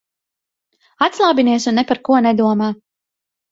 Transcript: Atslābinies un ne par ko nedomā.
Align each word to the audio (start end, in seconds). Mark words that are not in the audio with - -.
Atslābinies 1.09 1.69
un 1.73 1.79
ne 1.81 1.85
par 1.93 2.01
ko 2.09 2.19
nedomā. 2.29 2.73